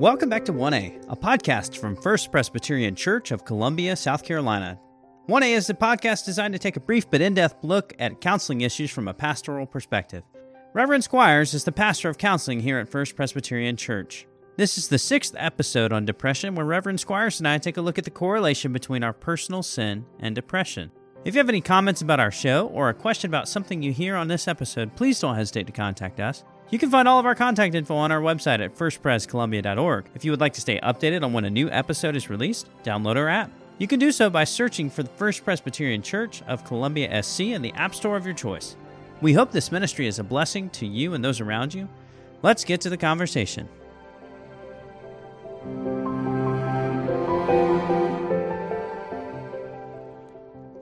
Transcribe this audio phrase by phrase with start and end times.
[0.00, 4.80] Welcome back to 1A, a podcast from First Presbyterian Church of Columbia, South Carolina.
[5.28, 8.62] 1A is a podcast designed to take a brief but in depth look at counseling
[8.62, 10.22] issues from a pastoral perspective.
[10.72, 14.26] Reverend Squires is the pastor of counseling here at First Presbyterian Church.
[14.56, 17.98] This is the sixth episode on depression, where Reverend Squires and I take a look
[17.98, 20.90] at the correlation between our personal sin and depression.
[21.26, 24.16] If you have any comments about our show or a question about something you hear
[24.16, 26.42] on this episode, please don't hesitate to contact us.
[26.70, 30.04] You can find all of our contact info on our website at firstprescolumbia.org.
[30.14, 33.16] If you would like to stay updated on when a new episode is released, download
[33.16, 33.50] our app.
[33.78, 37.62] You can do so by searching for the First Presbyterian Church of Columbia SC in
[37.62, 38.76] the App Store of your choice.
[39.20, 41.88] We hope this ministry is a blessing to you and those around you.
[42.42, 43.68] Let's get to the conversation.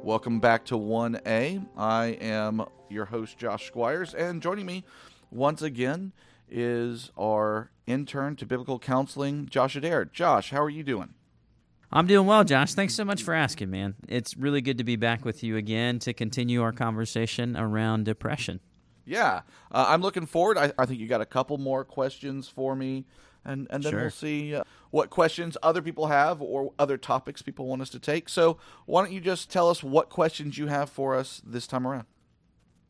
[0.02, 1.66] Welcome back to 1A.
[1.78, 4.84] I am your host, Josh Squires, and joining me
[5.31, 6.12] once again
[6.51, 10.05] is our intern to biblical counseling, Josh Adair.
[10.05, 11.15] Josh, how are you doing?
[11.91, 12.75] I'm doing well, Josh.
[12.75, 13.95] Thanks so much for asking, man.
[14.09, 18.61] It's really good to be back with you again to continue our conversation around depression.
[19.06, 19.41] Yeah,
[19.73, 20.59] uh, I'm looking forward.
[20.59, 23.06] I, I, think you got a couple more questions for me,
[23.43, 24.01] and, and then sure.
[24.03, 27.99] we'll see uh, what questions other people have or other topics people want us to
[27.99, 28.29] take.
[28.29, 31.87] So, why don't you just tell us what questions you have for us this time
[31.87, 32.05] around?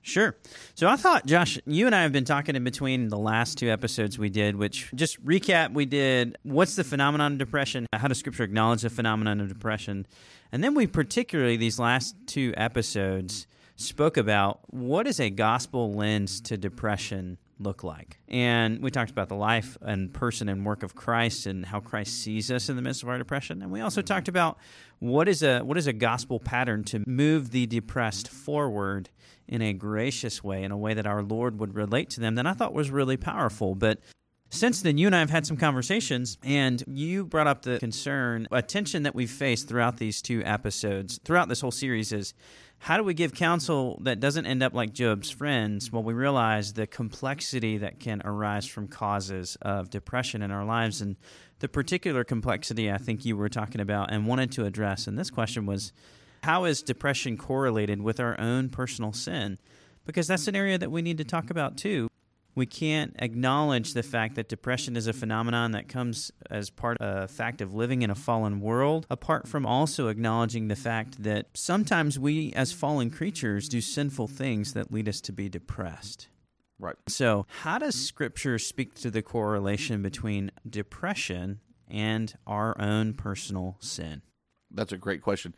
[0.03, 0.37] Sure.
[0.75, 3.69] So I thought, Josh, you and I have been talking in between the last two
[3.71, 7.87] episodes we did, which just recap, we did what's the phenomenon of depression?
[7.93, 10.07] How does Scripture acknowledge the phenomenon of depression?
[10.51, 16.41] And then we particularly, these last two episodes, spoke about what is a gospel lens
[16.43, 18.19] to depression look like?
[18.29, 22.23] And we talked about the life and person and work of Christ and how Christ
[22.23, 23.63] sees us in the midst of our depression.
[23.63, 24.59] And we also talked about
[24.99, 29.11] what is a what is a gospel pattern to move the depressed forward
[29.47, 32.47] in a gracious way, in a way that our Lord would relate to them, that
[32.47, 33.75] I thought was really powerful.
[33.75, 34.01] But
[34.51, 38.49] since then, you and I have had some conversations, and you brought up the concern,
[38.51, 42.33] a tension that we've faced throughout these two episodes, throughout this whole series is
[42.81, 46.73] how do we give counsel that doesn't end up like Job's friends Well, we realize
[46.73, 51.01] the complexity that can arise from causes of depression in our lives?
[51.01, 51.17] And
[51.59, 55.31] the particular complexity I think you were talking about and wanted to address in this
[55.31, 55.93] question was
[56.45, 59.59] how is depression correlated with our own personal sin?
[60.07, 62.08] Because that's an area that we need to talk about too.
[62.59, 67.23] We can't acknowledge the fact that depression is a phenomenon that comes as part of
[67.23, 71.47] a fact of living in a fallen world, apart from also acknowledging the fact that
[71.55, 76.27] sometimes we, as fallen creatures, do sinful things that lead us to be depressed.
[76.81, 76.97] Right.
[77.07, 84.23] So, how does Scripture speak to the correlation between depression and our own personal sin?
[84.73, 85.55] That's a great question.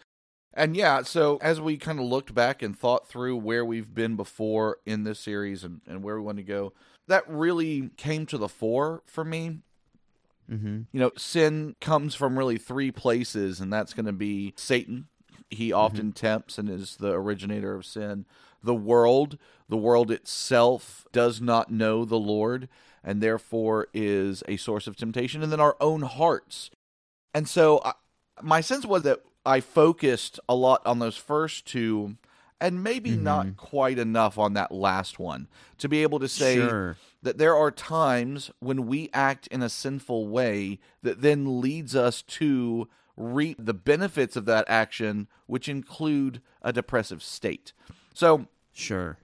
[0.53, 4.17] And yeah, so as we kind of looked back and thought through where we've been
[4.17, 6.73] before in this series and, and where we want to go,
[7.07, 9.59] that really came to the fore for me.
[10.51, 10.81] Mm-hmm.
[10.91, 15.07] You know, sin comes from really three places, and that's going to be Satan.
[15.49, 16.27] He often mm-hmm.
[16.27, 18.27] tempts and is the originator of sin.
[18.63, 22.69] The world, the world itself does not know the Lord
[23.03, 25.43] and therefore is a source of temptation.
[25.43, 26.71] And then our own hearts.
[27.33, 27.93] And so I,
[28.43, 32.17] my sense was that I focused a lot on those first two
[32.61, 33.25] and maybe mm-hmm.
[33.25, 36.97] not quite enough on that last one to be able to say sure.
[37.23, 42.21] that there are times when we act in a sinful way that then leads us
[42.23, 42.87] to
[43.17, 47.73] reap the benefits of that action, which include a depressive state.
[48.15, 49.19] So, sure.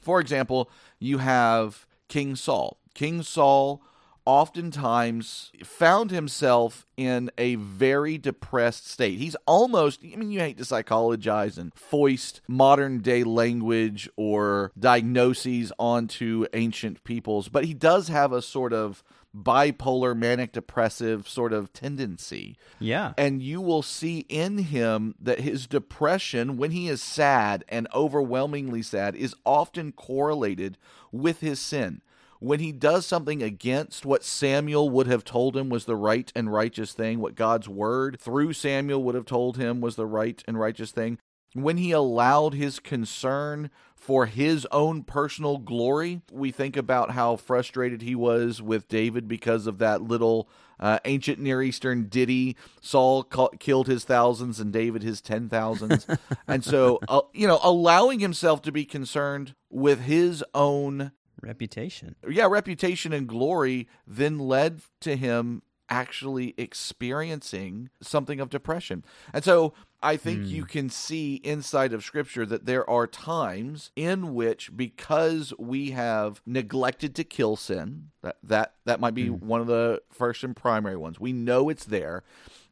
[0.00, 2.78] For example, you have King Saul.
[2.94, 3.82] King Saul
[4.30, 9.18] oftentimes found himself in a very depressed state.
[9.18, 15.72] He's almost, I mean, you hate to psychologize and foist modern day language or diagnoses
[15.80, 19.02] onto ancient peoples, but he does have a sort of
[19.36, 22.56] bipolar manic depressive sort of tendency.
[22.78, 23.14] Yeah.
[23.18, 28.82] And you will see in him that his depression when he is sad and overwhelmingly
[28.82, 30.78] sad is often correlated
[31.10, 32.02] with his sin
[32.40, 36.52] when he does something against what Samuel would have told him was the right and
[36.52, 40.58] righteous thing, what God's word through Samuel would have told him was the right and
[40.58, 41.18] righteous thing,
[41.52, 48.02] when he allowed his concern for his own personal glory, we think about how frustrated
[48.02, 50.48] he was with David because of that little
[50.78, 52.56] uh, ancient Near Eastern ditty.
[52.80, 56.06] Saul ca- killed his thousands and David his ten thousands.
[56.48, 62.16] and so, uh, you know, allowing himself to be concerned with his own reputation.
[62.28, 69.04] Yeah, reputation and glory then led to him actually experiencing something of depression.
[69.32, 70.68] And so I think you hmm.
[70.68, 77.14] can see inside of Scripture that there are times in which, because we have neglected
[77.16, 79.46] to kill sin, that that, that might be hmm.
[79.46, 81.20] one of the first and primary ones.
[81.20, 82.22] We know it's there,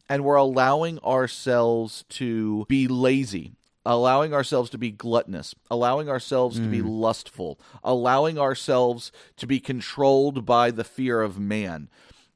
[0.08, 3.52] and we're allowing ourselves to be lazy.
[3.90, 6.88] Allowing ourselves to be gluttonous, allowing ourselves to be hmm.
[6.88, 11.88] lustful, allowing ourselves to be controlled by the fear of man.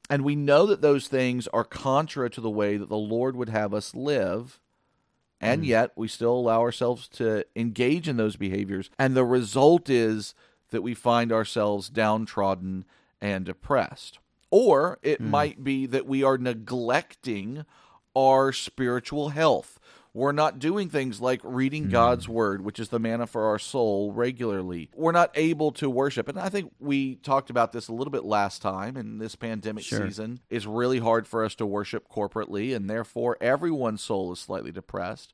[0.08, 3.50] And we know that those things are contra to the way that the Lord would
[3.50, 4.60] have us live.
[5.42, 5.68] And hmm.
[5.68, 8.88] yet we still allow ourselves to engage in those behaviors.
[8.98, 10.34] And the result is
[10.70, 12.86] that we find ourselves downtrodden
[13.20, 14.20] and depressed.
[14.50, 15.28] Or it hmm.
[15.28, 17.66] might be that we are neglecting
[18.16, 19.78] our spiritual health.
[20.14, 21.90] We're not doing things like reading hmm.
[21.90, 24.90] God's word, which is the manna for our soul, regularly.
[24.94, 26.28] We're not able to worship.
[26.28, 29.84] And I think we talked about this a little bit last time in this pandemic
[29.84, 30.06] Sure.
[30.06, 30.40] season.
[30.50, 35.32] It's really hard for us to worship corporately, and therefore everyone's soul is slightly depressed.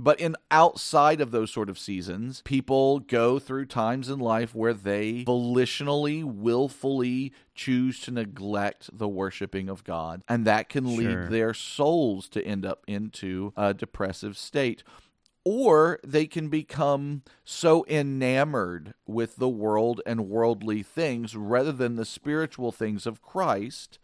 [0.00, 4.72] But in outside of those sort of seasons, people go through times in life where
[4.72, 10.96] they volitionally, willfully choose to neglect the worshiping of God, and that can Sure.
[10.96, 14.84] lead their souls to end up into a depressive state.
[15.44, 22.04] Or they can become so enamored with the world and worldly things rather than the
[22.04, 23.98] spiritual things of Christ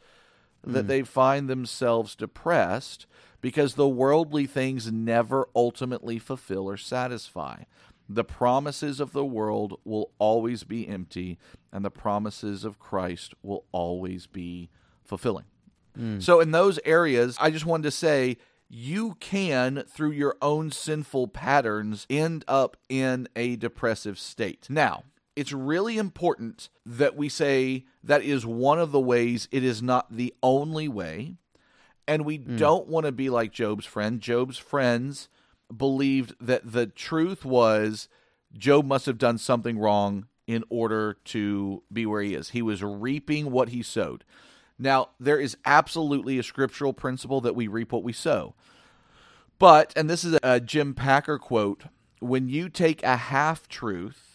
[0.67, 0.89] that hmm.
[0.89, 3.07] they find themselves depressed
[3.41, 7.65] because the worldly things never ultimately fulfill or satisfy.
[8.09, 11.39] The promises of the world will always be empty,
[11.73, 14.71] and the promises of Christ will always be
[15.03, 15.47] fulfilling.
[15.97, 16.21] Hmm.
[16.21, 18.37] So, in those areas, I just wanted to say
[18.69, 24.67] you can, through your own sinful patterns, end up in a depressive state.
[24.69, 25.05] Now,
[25.37, 30.15] it's really important that we say that is one of the ways, it is not
[30.17, 31.37] the only way.
[32.07, 32.57] And we hmm.
[32.57, 34.21] don't want to be like Job's friend.
[34.21, 35.29] Job's friends
[35.75, 38.09] believed that the truth was
[38.57, 42.51] Job must have done something wrong in order to be where he is.
[42.51, 44.25] He was reaping what he sowed.
[44.79, 48.55] Now, there is absolutely a scriptural principle that we reap what we sow.
[49.59, 51.85] But, and this is a Jim Packer quote
[52.21, 54.34] when you take a half truth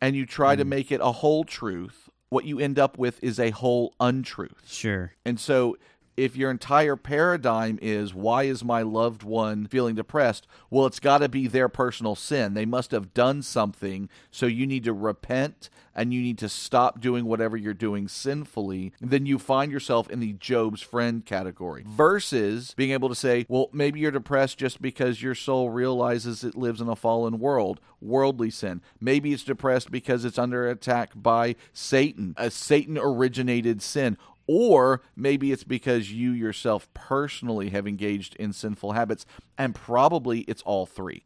[0.00, 0.68] and you try to mm.
[0.68, 4.64] make it a whole truth, what you end up with is a whole untruth.
[4.66, 5.12] Sure.
[5.24, 5.76] And so,
[6.16, 10.46] if your entire paradigm is why is my loved one feeling depressed?
[10.70, 12.54] Well, it's got to be their personal sin.
[12.54, 14.08] They must have done something.
[14.30, 18.92] So you need to repent and you need to stop doing whatever you're doing sinfully.
[19.00, 23.70] Then you find yourself in the Job's friend category versus being able to say, well,
[23.72, 28.50] maybe you're depressed just because your soul realizes it lives in a fallen world, worldly
[28.50, 28.82] sin.
[29.00, 35.52] Maybe it's depressed because it's under attack by Satan, a Satan originated sin or maybe
[35.52, 39.26] it's because you yourself personally have engaged in sinful habits,
[39.58, 41.24] and probably it's all three.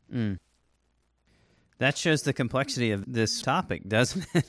[1.79, 4.45] That shows the complexity of this topic, doesn't it?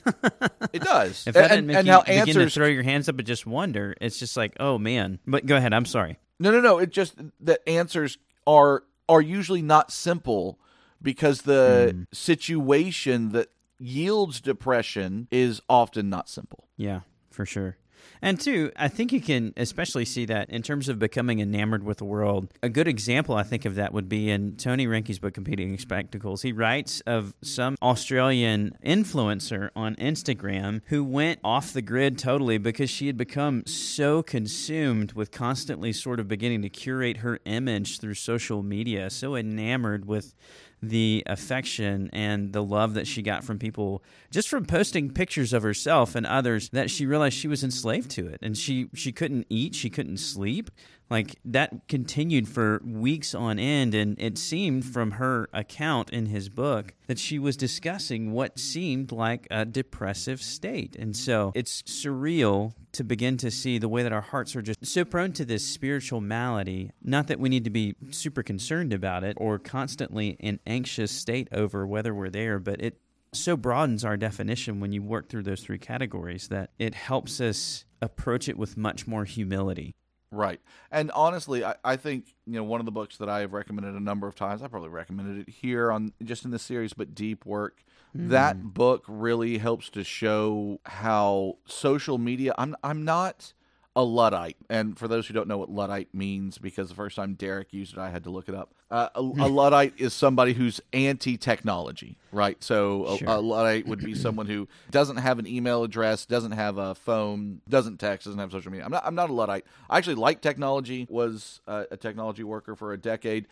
[0.74, 1.26] It does.
[1.26, 3.26] if that and, didn't make and you begin answers to throw your hands up and
[3.26, 5.18] just wonder, it's just like, oh man.
[5.26, 5.72] But go ahead.
[5.72, 6.18] I'm sorry.
[6.38, 6.78] No, no, no.
[6.78, 10.58] It just that answers are are usually not simple
[11.00, 12.02] because the Hmm.
[12.12, 13.48] situation that
[13.78, 16.68] yields depression is often not simple.
[16.76, 17.76] Yeah, for sure.
[18.20, 21.98] And two, I think you can especially see that in terms of becoming enamored with
[21.98, 22.52] the world.
[22.62, 26.42] A good example, I think, of that would be in Tony Reinke's book, Competing Spectacles.
[26.42, 32.90] He writes of some Australian influencer on Instagram who went off the grid totally because
[32.90, 38.14] she had become so consumed with constantly sort of beginning to curate her image through
[38.14, 40.34] social media, so enamored with
[40.82, 45.62] the affection and the love that she got from people just from posting pictures of
[45.62, 48.40] herself and others that she realized she was enslaved to it.
[48.42, 50.70] And she she couldn't eat she couldn't sleep
[51.10, 56.48] like that continued for weeks on end and it seemed from her account in his
[56.48, 62.72] book that she was discussing what seemed like a depressive state and so it's surreal
[62.92, 65.66] to begin to see the way that our hearts are just so prone to this
[65.66, 66.90] spiritual malady.
[67.02, 71.48] Not that we need to be super concerned about it or constantly in anxious state
[71.52, 72.98] over whether we're there, but it
[73.32, 77.86] so broadens our definition when you work through those three categories that it helps us
[78.02, 79.94] approach it with much more humility.
[80.32, 80.60] Right.
[80.90, 83.94] And honestly, I, I think, you know, one of the books that I have recommended
[83.94, 87.14] a number of times, I probably recommended it here on just in this series, but
[87.14, 87.84] Deep Work.
[88.14, 88.68] That hmm.
[88.68, 93.54] book really helps to show how social media I'm I'm not
[93.94, 94.56] a Luddite.
[94.70, 97.92] And for those who don't know what Luddite means, because the first time Derek used
[97.92, 98.70] it, I had to look it up.
[98.90, 102.62] Uh, a, a, Luddite is somebody who's anti technology, right?
[102.62, 103.28] So a, Sure.
[103.28, 107.60] a Luddite would be someone who doesn't have an email address, doesn't have a phone,
[107.68, 108.84] doesn't text, doesn't have social media.
[108.84, 109.66] I'm not, I'm not a Luddite.
[109.90, 113.46] I actually like technology, was uh, a technology worker for a decade.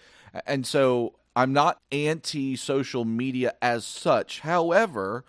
[0.47, 4.41] And so I'm not anti social media as such.
[4.41, 5.25] However,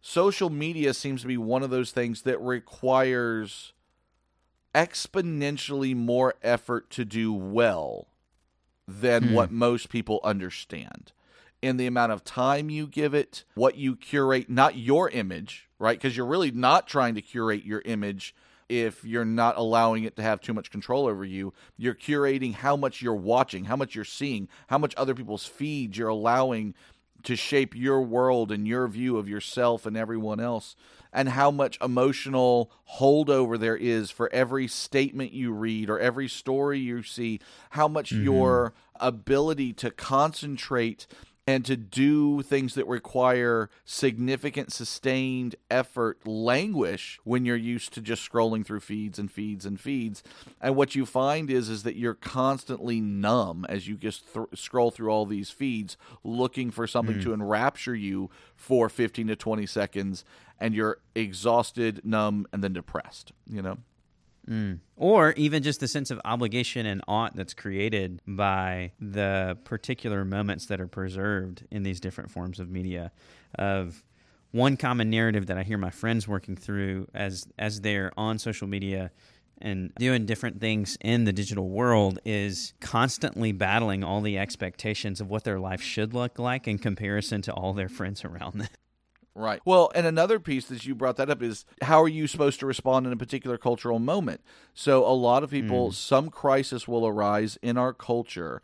[0.00, 3.72] social media seems to be one of those things that requires
[4.76, 8.08] exponentially more effort to do well
[8.86, 9.34] than hmm.
[9.34, 11.12] what most people understand.
[11.62, 15.98] In the amount of time you give it, what you curate, not your image, right?
[15.98, 18.34] Because you're really not trying to curate your image
[18.68, 21.54] if you're not allowing it to have too much control over you.
[21.78, 25.96] You're curating how much you're watching, how much you're seeing, how much other people's feeds
[25.96, 26.74] you're allowing
[27.26, 30.76] to shape your world and your view of yourself and everyone else,
[31.12, 36.78] and how much emotional holdover there is for every statement you read or every story
[36.78, 37.40] you see,
[37.70, 38.24] how much mm-hmm.
[38.24, 41.08] your ability to concentrate
[41.46, 48.28] and to do things that require significant sustained effort languish when you're used to just
[48.28, 50.24] scrolling through feeds and feeds and feeds.
[50.60, 54.90] And what you find is is that you're constantly numb as you just th- scroll
[54.90, 57.34] through all these feeds looking for something to hmm.
[57.34, 60.24] enrapture you for 15 to 20 seconds
[60.58, 63.78] and you're exhausted numb and then depressed you know
[64.48, 64.78] Mm.
[64.94, 70.66] or even just the sense of obligation and ought that's created by the particular moments
[70.66, 73.10] that are preserved in these different forms of media
[73.58, 74.04] of
[74.52, 78.68] one common narrative that I hear my friends working through as as they're on social
[78.68, 79.10] media
[79.60, 85.30] and doing different things in the digital world is constantly battling all the expectations of
[85.30, 88.68] what their life should look like in comparison to all their friends around them.
[89.36, 89.60] Right.
[89.66, 92.66] Well, and another piece that you brought that up is how are you supposed to
[92.66, 94.40] respond in a particular cultural moment?
[94.72, 95.92] So a lot of people, hmm.
[95.92, 98.62] some crisis will arise in our culture.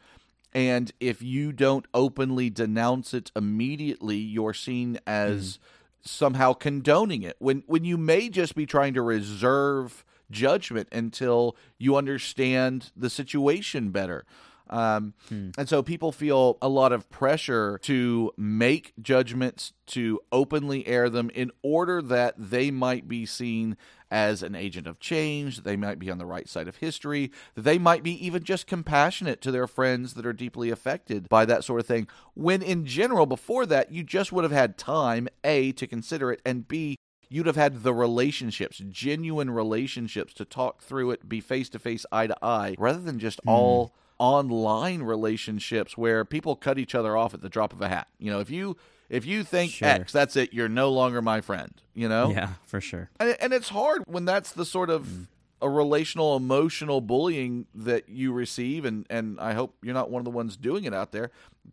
[0.55, 6.09] And if you don't openly denounce it immediately, you're seen as hmm.
[6.09, 11.97] somehow condoning it when when you may just be trying to reserve judgment until you
[11.97, 14.25] understand the situation better.
[14.71, 15.15] Um,
[15.59, 21.31] And so people feel a lot of pressure to make judgments, to openly air them
[21.35, 23.77] in order that they might be seen
[24.11, 27.63] as an agent of change, they might be on the right side of history, that
[27.63, 31.65] they might be even just compassionate to their friends that are deeply affected by that
[31.65, 32.07] sort of thing.
[32.35, 36.43] When in general, before that, you just would have had time, A, to consider it,
[36.45, 36.97] and B,
[37.31, 42.05] you'd have had the relationships, genuine relationships to talk through it, be face to face,
[42.13, 47.35] eye to eye, rather than just all online relationships where people cut each other off
[47.35, 48.09] at the drop of a hat.
[48.19, 48.77] You know, if you
[49.09, 49.89] if you think Sure.
[49.89, 50.53] X, that's it.
[50.53, 51.73] You're no longer my friend.
[51.95, 53.11] You know, Yeah, for sure.
[53.19, 55.27] and and it's hard when that's the sort of mm.
[55.61, 60.25] a relational emotional bullying that you receive and and I hope you're not one of
[60.25, 61.31] the ones doing it out there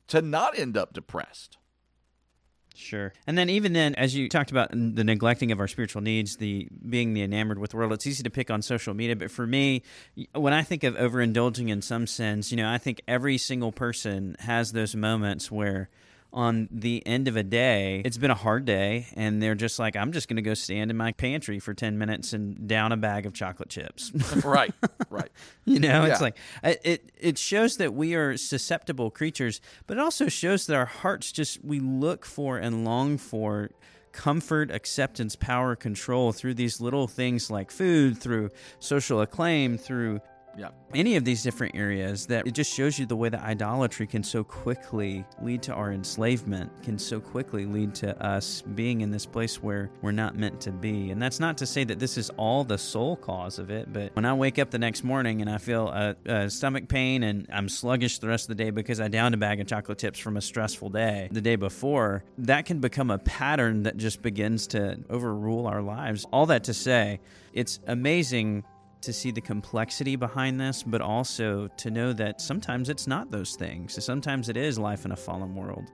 [0.07, 1.57] to not end up depressed.
[2.75, 3.13] Sure.
[3.27, 6.67] And then even then, as you talked about the neglecting of our spiritual needs, the
[6.87, 9.15] being the enamored with the world, it's easy to pick on social media.
[9.15, 9.83] But for me,
[10.33, 14.37] when I think of overindulging in some sense, you know, I think every single person
[14.39, 15.89] has those moments where
[16.31, 19.95] on the end of a day, it's been a hard day, and they're just like,
[19.95, 22.97] I'm just going to go stand in my pantry for 10 minutes and down a
[22.97, 24.11] bag of chocolate chips.
[24.45, 24.73] right.
[25.09, 25.31] Right.
[25.65, 29.99] You know, it's like it- it it shows that we are susceptible creatures, but it
[29.99, 33.69] also shows that our hearts just we look for and long for
[34.11, 40.21] comfort, acceptance, power, control through these little things like food, through social acclaim, through
[40.59, 40.71] Yeah.
[40.93, 44.23] any of these different areas that it just shows you the way that idolatry can
[44.23, 49.25] so quickly lead to our enslavement, can so quickly lead to us being in this
[49.25, 51.11] place where we're not meant to be.
[51.11, 54.13] And that's not to say that this is all the sole cause of it, but
[54.15, 57.47] when I wake up the next morning and I feel a, a stomach pain and
[57.53, 60.19] I'm sluggish the rest of the day because I downed a bag of chocolate chips
[60.19, 64.67] from a stressful day the day before, that can become a pattern that just begins
[64.67, 66.25] to overrule our lives.
[66.33, 67.19] All that to say,
[67.53, 68.63] it's amazing
[69.01, 73.55] to see the complexity behind this, but also to know that sometimes it's not those
[73.55, 74.03] things.
[74.03, 75.91] Sometimes it is life in a fallen world.